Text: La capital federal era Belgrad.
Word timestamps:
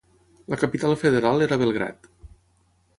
La 0.53 0.57
capital 0.61 0.97
federal 1.01 1.43
era 1.43 1.57
Belgrad. 1.65 2.11